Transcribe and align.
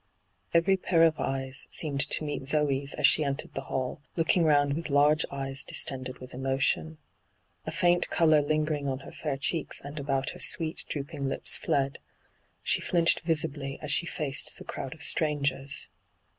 Every 0.51 0.77
pair 0.77 1.03
of 1.03 1.19
eyes 1.19 1.67
seemed 1.69 2.09
to 2.09 2.23
meet 2.23 2.47
Zoe's 2.47 2.95
as 2.95 3.05
she 3.05 3.23
entered 3.23 3.53
the 3.53 3.61
hall, 3.69 4.01
looking 4.15 4.43
round 4.43 4.73
with 4.73 4.87
laige 4.89 5.25
eyes 5.29 5.63
distended 5.63 6.17
with 6.17 6.33
emotion. 6.33 6.97
A 7.67 7.71
faint 7.71 8.09
colour 8.09 8.41
lingering 8.41 8.87
on 8.87 9.01
her 9.01 9.11
fair 9.11 9.37
cheeks 9.37 9.79
and 9.79 9.99
about 9.99 10.31
her 10.31 10.39
sweet, 10.39 10.85
drooping 10.89 11.27
lips 11.27 11.55
fled; 11.55 11.99
she 12.63 12.81
flinched 12.81 13.19
visibly 13.19 13.77
as 13.79 13.91
she 13.91 14.07
&ced 14.07 14.57
the 14.57 14.63
crowd 14.63 14.95
of 14.95 15.03
strangers. 15.03 15.87